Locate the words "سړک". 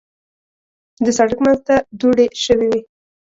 1.17-1.37